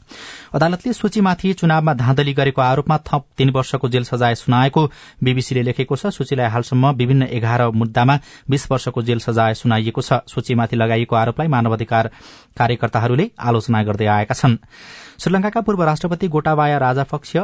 [0.55, 4.87] अदालतले सूचीमाथि चुनावमा धाँधली गरेको आरोपमा थप तीन वर्षको जेल सजाय सुनाएको
[5.23, 8.18] बीबीसीले लेखेको छ। सूचीलाई हालसम्म विभिन्न एघार मुद्दामा
[8.51, 12.11] बीस वर्षको जेल सजाय सुनाइएको छ। सूचीमाथि लगाइएको आरोपलाई मानवाधिकार
[12.59, 14.57] कार्यकर्ताहरूले आलोचना गर्दै आएका छन्।
[15.20, 17.37] श्रीलंकाका पूर्व राष्ट्रपति गोटाबाया राजापक्ष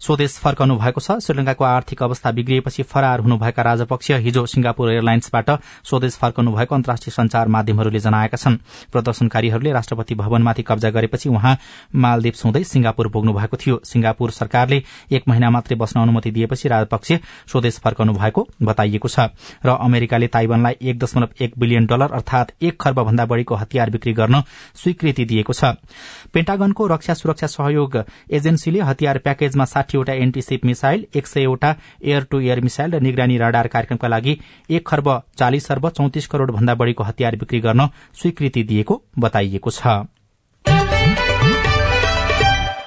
[0.00, 5.50] स्वदेश फर्कनु भएको छ। श्रीलंकाको आर्थिक अवस्था बिग्रिएपछि फरार हुनुभएका राजपक्ष हिजो सिंगापुर एयरलाइन्सबाट
[5.84, 8.56] स्वदेश फर्कनु भएको अन्तर्राष्ट्रिय संचार माध्यमहरूले जनाएका छन्।
[8.92, 11.56] प्रदर्शनकारीहरूले राष्ट्रपति भवनमाथि कब्जा गरेपछि उहाँ
[11.96, 14.82] मालदीप्स हुँदै सिंगापुर पुग्नु भएको थियो। सिंगापुर सरकारले
[15.12, 17.12] एक महिना मात्रै बस्न अनुमति दिएपछि राजपक्ष
[17.50, 19.34] स्वदेश फर्कनु भएको बताइएको छ।
[19.66, 24.12] र अमेरिकाले ताइवानलाई एक दशमलव एक बिलियन डलर अर्थात एक खर्ब भन्दा बढ़ीको हतियार बिक्री
[24.14, 24.42] गर्न
[24.76, 25.74] स्वीकृति दिएको छ।
[26.32, 27.96] पेन्टागनको रक्षा सुरक्षा सहयोग
[28.30, 31.74] एजेन्सीले हतियार प्याकेजमा साठीवटा एन्टीसिप मिसाइल एक सयवटा
[32.04, 34.38] एयर टू एयर मिसाइल र निगरानी राडार कार्यक्रमका लागि
[34.70, 37.88] एक खर्ब चालिस अर्ब चौतिस करोड़ भन्दा बढ़ीको हतियार बिक्री गर्न
[38.20, 39.98] स्वीकृति दिएको बताइएको छ।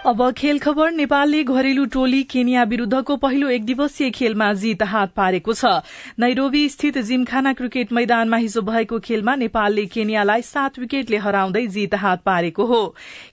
[0.01, 5.53] अब खेल खबर नेपालले घरेलु टोली केनिया विरूद्धको पहिलो एक दिवसीय खेलमा जीत हात पारेको
[5.53, 5.65] छ।
[6.19, 12.23] नैरोबी स्थित जिमखाना क्रिकेट मैदानमा हिजो भएको खेलमा नेपालले केनियालाई सात विकेटले हराउँदै जीत हात
[12.25, 12.83] पारेको हो।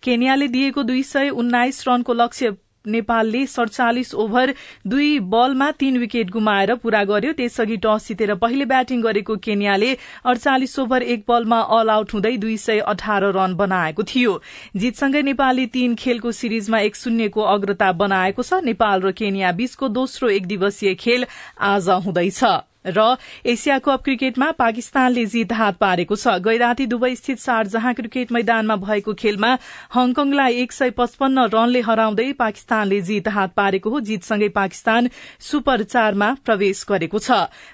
[0.03, 4.55] केनियाले दिएको दुई सय उन्नाइस रनको लक्ष्य नेपालले सड़चालिस ओभर
[4.87, 10.79] दुई बलमा तीन विकेट गुमाएर पूरा गर्यो। त्यसअघि टस जितेर पहिले ब्याटिङ गरेको केन्याले अडचालिस
[10.79, 14.41] ओभर एक बलमा अल आउट हुँदै दुई सय अठार रन बनाएको थियो।
[14.77, 20.29] जितसँगै नेपालले तीन खेलको सिरिजमा एक शून्यको अग्रता बनाएको छ नेपाल र केन्या बीचको दोस्रो
[20.31, 21.27] एक दिवसीय खेल
[21.61, 22.45] आज हुँदैछ।
[22.85, 28.77] र एसिया कप क्रिकेटमा पाकिस्तानले जीत हात पारेको छ। गैराती दुवै स्थित शारजहाँ क्रिकेट मैदानमा
[28.79, 29.51] भएको खेलमा
[29.95, 35.11] हङकङलाई एक सय पचपन्न रनले हराउँदै पाकिस्तानले जीत हात पारेको हो। जीतसँगै पाकिस्तान
[35.41, 37.31] सुपर चारमा प्रवेश गरेको छ।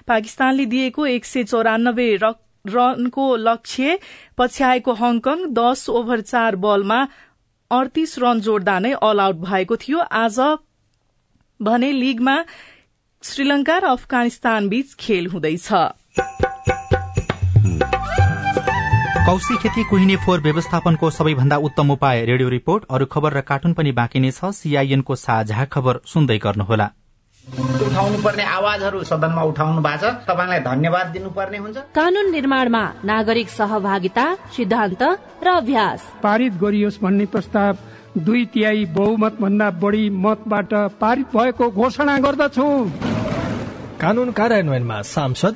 [0.07, 2.09] पाकिस्तानले दिएको एक सय चौरानब्बे
[2.65, 3.99] रनको लक्ष्य
[4.37, 6.99] पछ्याएको हङकङ दश ओभर चार बलमा
[7.71, 10.39] अडतीस रन जोड्दा नै अल आउट भएको थियो। आज
[11.59, 12.35] भने लीगमा
[13.25, 15.67] श्रीलंका र अफगानिस्तान बीच खेल हुँदैछ।
[19.25, 23.91] कौशी खेती कुहिने फोहोर व्यवस्थापनको सबैभन्दा उत्तम उपाय रेडियो रिपोर्ट अरू खबर र कार्टुन पनि
[23.97, 26.87] बाँकी नै छ। सीआईएनको साझा खबर सुन्दै गर्नुहोला।
[27.47, 34.25] उठाउनु पर्ने आवाजहरू सदनमा उठाउनु भएको छ। तपाईँलाई धन्यवाद दिनुपर्ने हुन्छ। कानून निर्माणमा नागरिक सहभागिता
[34.53, 35.03] सिद्धान्त
[35.41, 37.73] र अभ्यास। पारित गरियोस् भन्ने प्रस्ताव
[38.21, 42.67] दुई तिहाई बहुमत भन्दा बढी मतबाट पारित भएको घोषणा गर्दछु।
[44.01, 45.55] कानून कार्यान्वयनमा सांसद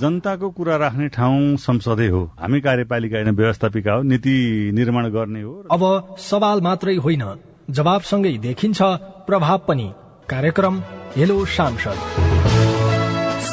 [0.00, 4.36] जनताको कुरा राख्ने ठाउँ संसदै हो। हामी कार्यपालिका होइन व्यवस्थापिका हो नीति
[4.74, 5.82] निर्माण गर्ने हो अब
[6.20, 7.24] सवाल मात्रै होइन
[7.70, 8.82] जवाबसँगै देखिन्छ
[9.28, 9.88] प्रभाव पनि।
[10.28, 10.80] कार्यक्रम
[11.16, 12.33] हेलो सांसद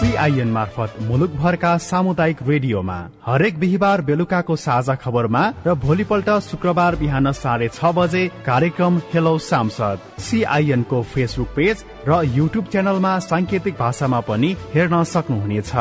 [0.02, 7.68] सीआईएन मार्फत मुलुकभरका सामुदायिक रेडियोमा हरेक बिहिबार बेलुकाको साझा खबरमा र भोलिपल्ट शुक्रबार बिहान साढे
[7.68, 14.56] छ बजे कार्यक्रम हेलो सांसद सीआईएन को फेसबुक पेज र युट्युब च्यानलमा सांकेतिक भाषामा पनि
[14.74, 15.72] हेर्न सक्नुहुनेछ।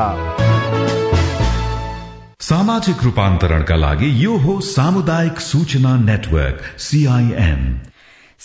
[2.44, 7.62] सामाजिक रूपान्तरणका लागि यो हो सामुदायिक सूचना नेटवर्क सीआईएन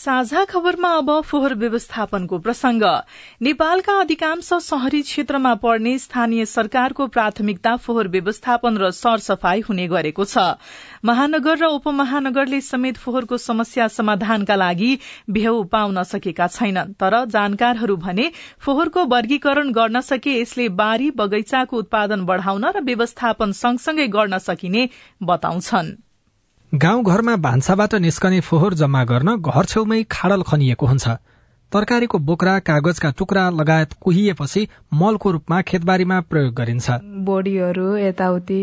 [0.05, 2.83] साझा खबरमा अब फोहोर व्यवस्थापनको प्रसंग।
[3.41, 10.61] नेपालका अधिकांश शहरी क्षेत्रमा पर्ने स्थानीय सरकारको प्राथमिकता फोहोर व्यवस्थापन र सरसफाई हुने गरेको छ।
[11.03, 14.91] महानगर र उपमहानगरले समेत फोहोरको समस्या समाधानका लागि
[15.31, 22.25] भेउ पाउन सकेका छैनन् तर जानकारहरू भने फोहोरको वर्गीकरण गर्न सके यसले बारी बगैंचाको उत्पादन
[22.25, 24.89] बढ़ाउन र व्यवस्थापन सँगसँगै गर्न सकिने
[25.23, 26.04] बताउँछन्।
[26.73, 31.07] गाउँ घरमा भान्साबाट निस्कने फोहोर जम्मा गर्न घर छेउमै खाडल खनिएको हुन्छ।
[31.71, 36.89] तरकारीको बोक्रा कागजका टुक्रा लगायत कुहिएपछि मलको रूपमा खेतबारीमा प्रयोग गरिन्छ।
[37.23, 38.59] बोडीहरू यताउति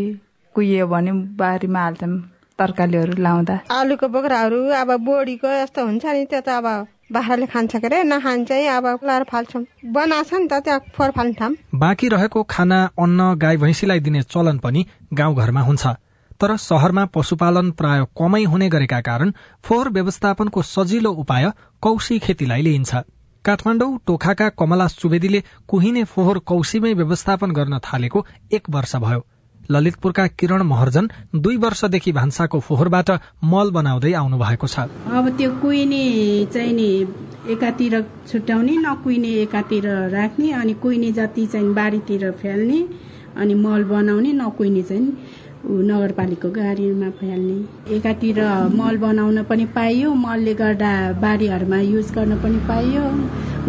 [0.54, 2.18] कुहियो भने बारीमा हाल्छौँ
[2.58, 6.66] तरकारीहरू लाउँदा। आलुको बोक्राहरू अब बोडीको यस्तो हुन्छ नि त्यो त अब
[7.12, 11.34] बाख्राले खान्छ के अरे नखान्छ अब लाएर फाल्छौँ। बनाएको छ नि त त्यहाँ फोहोर फाल्ने
[11.40, 15.84] ठाउँ। बाँकी रहेको खाना अन्न गाई भैँसीलाई दिने चलन पनि गाउँघरमा हुन्छ।
[16.42, 19.32] तर शहरमा पशुपालन प्राय कमै हुने गरेका कारण
[19.64, 21.50] फोहोर व्यवस्थापनको सजिलो उपाय
[21.82, 23.02] कौशी खेतीलाई लिइन्छ।
[23.44, 29.20] काठमाडौँ टोखाका कमला सुवेदीले कुहिने फोहोर कौशीमै व्यवस्थापन गर्न थालेको एक वर्ष भयो।
[29.70, 33.10] ललितपुरका किरण महर्जन दुई वर्षदेखि भान्साको फोहोरबाट
[33.44, 36.04] मल बनाउँदै आउनु भएको छ। अब त्यो कुहिने
[36.54, 36.88] चाहिँ नि
[37.54, 38.00] एकातिर
[38.30, 42.80] छुट्याउने नकुहिने एकातिर राख्ने अनि कुहिने जति चाहिँ बारीतिर फ्याल्ने
[43.36, 48.40] अनि मल बनाउने नकुहिने चाहिँ नगरपालिकाको गाडीमा फाल्ने एकातिर
[48.74, 53.04] मल बनाउन पनि पाइयो मलले गर्दा बारीहरूमा युज गर्न पनि पाइयो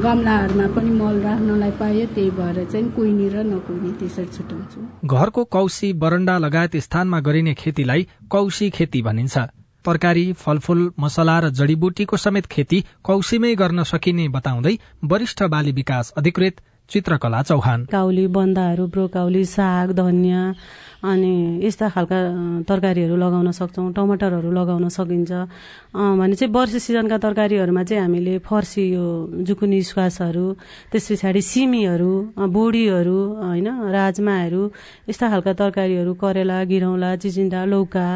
[0.04, 5.94] गमलाहरूमा पनि मल राख्नलाई पाइयो त्यही भएर चाहिँ कुहिने र नकुहिने त्यसरी छुट्याउँछु। घरको कौशी
[6.02, 9.38] बरण्डा लगायत स्थानमा गरिने खेतीलाई कौशी खेती भनिन्छ।
[9.86, 16.62] तरकारी फलफूल मसला र जड़ीबुटीको समेत खेती कौशीमै गर्न सकिने बताउँदै वरिष्ठ बाली विकास अधिकृत
[16.90, 20.54] चित्रकला चौहान। काउली बन्दाहरू ब्रोकाउली साग धनियाँ
[21.04, 22.18] अनि यस्ता खालका
[22.64, 25.32] तरकारीहरू लगाउन सक्छौँ टमाटरहरू लगाउन सकिन्छ।
[25.92, 29.06] भने चाहिँ वर्ष सिजनका तरकारीहरूमा चाहिँ हामीले फर्सी यो
[29.44, 30.46] जुकुनी स्क्वासहरू
[30.92, 34.64] त्यस पछाडि सिमीहरू बोडीहरू होइन राजमाहरू
[35.10, 38.08] यस्ता खालका तरकारीहरू करेला गिरौला चिचिन्डा लौका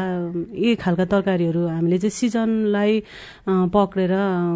[0.56, 2.92] यी खालका तरकारीहरू हामीले चाहिँ सिजनलाई
[3.68, 4.12] पक्रेर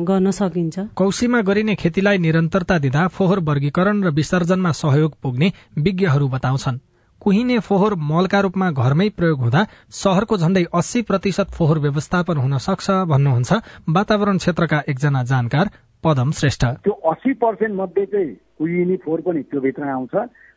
[0.08, 6.78] गर्न सकिन्छ। कौशीमा गरिने खेतीलाई निरन्तरता दिँदा फोहोर वर्गीकरण र विसर्जनमा सहयोग पुग्ने विज्ञहरू बताउँछन्।
[7.22, 9.60] कुहिने फोहोर मलका रूपमा घरमै प्रयोग हुँदा
[9.94, 13.50] शहरको झण्डै अस्सी प्रतिशत फोहोर व्यवस्थापन हुन सक्छ भन्नुहुन्छ
[13.88, 15.66] वातावरण क्षेत्रका एकजना जानकार
[16.04, 20.14] पदम श्रेष्ठ। त्यो अस्सी पर्सेन्ट मध्ये चाहिँ कुहिने फोहोर पनि त्यो भित्र आउँछ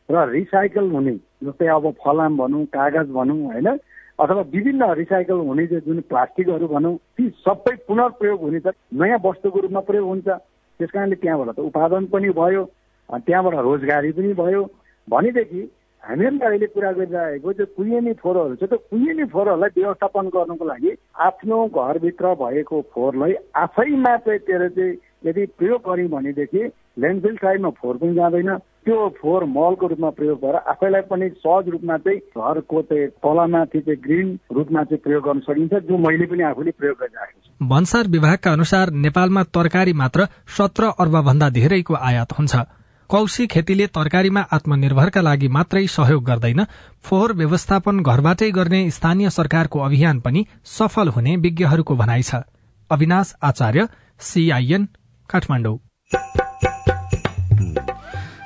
[0.10, 6.00] र रिसाइकल हुने जस्तै अब फलाम भनौँ कागज भनौँ होइन अथवा विभिन्न रिसाइकल हुने जुन
[6.10, 10.28] प्लास्टिकहरू भनौँ ती सबै पुनर्प्रयोग हुने त नयाँ वस्तुको रूपमा प्रयोग हुन्छ।
[10.80, 12.64] त्यस कारणले त्यहाँबाट त उत्पादन पनि भयो।
[13.10, 14.64] त्यहाँबाट रोजगारी पनि भयो।
[15.08, 15.62] भनेदेखि
[16.04, 20.92] हामीहरूले अहिले कुरा गरिरहेको त्यो कुहिने फोहोरहरू छ। त्यो कुहिने फोहोरहरूलाई व्यवस्थापन गर्नको लागि
[21.28, 24.94] आफ्नो घरभित्र भएको फोहोरलाई आफैमा चाहिँ त्यसले चाहिँ
[25.26, 26.62] यदि प्रयोग गर्यौँ भनेदेखि
[27.00, 28.52] ल्यान्डफिल साइडमा फोहोर पनि जाँदैन।
[28.86, 34.02] त्यो फोहोर मलको रूपमा प्रयोग भएर आफैलाई पनि सहज रूपमा चाहिँ घरको चाहिँ तलमाथि चाहिँ
[34.02, 38.52] ग्रिन रूपमा चाहिँ प्रयोग गर्न सकिन्छ जो मैले पनि आफूले प्रयोग गरिरहेको छु। भन्सार विभागका
[38.52, 42.56] अनुसार नेपालमा तरकारी मात्र सत्र अर्ब भन्दा धेरैको आयात हुन्छ।
[43.10, 46.64] कौशी खेतीले तरकारीमा आत्मनिर्भरका लागि मात्रै सहयोग गर्दैन
[47.04, 52.42] फोहोर व्यवस्थापन घरबाटै गर्ने स्थानीय सरकारको अभियान पनि सफल हुने विज्ञहरूको भनाइ छ।
[52.90, 53.88] अविनाश आचार्य
[54.20, 54.90] सीआईएन
[55.30, 55.78] काठमाडौँ।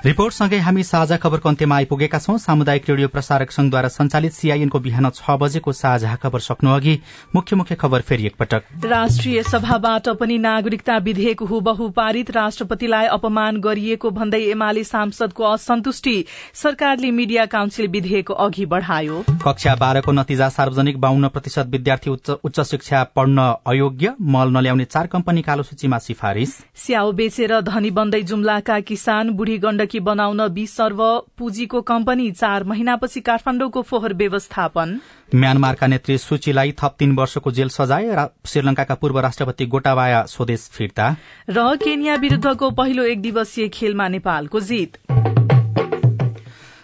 [0.05, 5.35] रिपोर्टसँगै हामी साझा खबरको अन्त्यमा आइपुगेका छौं। सामुदायिक रेडियो प्रसारक संघद्वारा संचालित सीआईएनको बिहान छ
[5.35, 6.93] बजेको साझा खबर सक्नु अघि
[7.35, 14.11] मुख्य मुख्य खबर फेरि एकपटक। राष्ट्रिय सभाबाट पनि नागरिकता विधेयक हुबहु पारित राष्ट्रपतिलाई अपमान गरिएको
[14.11, 16.15] भन्दै एमाले सांसदको असन्तुष्टि
[16.61, 23.03] सरकारले मीडिया काउन्सिल विधेयक अघि बढ़ायो। कक्षा बाह्रको नतिजा सार्वजनिक बाहन्न प्रतिशत विद्यार्थी उच्च शिक्षा
[23.15, 29.35] पढ्न अयोग्य मल नल्याउने चार कम्पनी कालो सूचीमा सिफारिश स्याउ बेचेर धनी बन्दै जुम्लाका किसान
[29.35, 31.01] बुढी गण्डकी बनाउन बीस सर्व
[31.37, 34.99] पुँजीको कम्पनी चार महिनापछि काठमाडौँको फोहोर व्यवस्थापन।
[35.35, 41.15] म्यानमारका नेत्री सूचीलाई थप तीन वर्षको जेल सजाय श्रीलंकाका पूर्व राष्ट्रपति गोटाबाया स्वदेश फिर्ता।
[41.49, 44.97] र केन्या विरूद्धको पहिलो एक दिवसीय खेलमा नेपालको जित।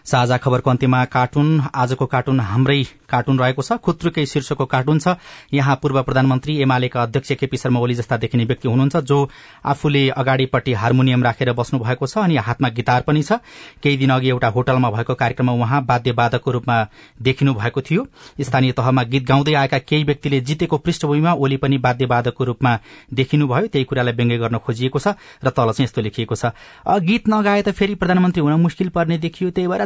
[0.05, 5.15] साझा खबरको अन्त्यमा कार्टुन आजको कार्टुन हाम्रै कार्टुन रहेको छ खुत्रुकै शीर्षकको कार्टुन छ।
[5.53, 9.17] यहाँ पूर्व प्रधानमन्त्री एमालेका अध्यक्ष केपी शर्मा ओली जस्ता देखिने व्यक्ति हुनुहुन्छ जो
[9.65, 13.39] आफूले अगाडिपट्टि हार्मोनियम राखेर बस्नु भएको छ अनि हातमा गिटार पनि छ।
[13.83, 16.77] केही दिन अघि एउटा होटलमा भएको कार्यक्रममा उहाँ वाद्यवादकको रूपमा
[17.21, 18.05] देखिनु भएको थियो।
[18.41, 22.77] स्थानीय तहमा गीत गाउँदै आएका केही व्यक्तिले जितेको पृष्ठभूमिमा ओली पनि वाद्यवादकको रूपमा
[23.13, 26.53] देखिनुभयो त्यही कुरालाई व्यङ्ग्य गर्न खोजिएको छ र तल चाहिँ यस्तो लेखिएको छ।
[27.01, 29.85] गीत नगाए त फेरि प्रधानमन्त्री हुन मुस्किल पर्ने देखियो त्यही भएर